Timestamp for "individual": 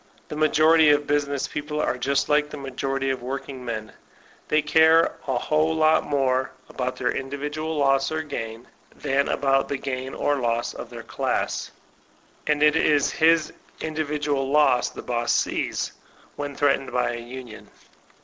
7.11-7.77, 13.79-14.49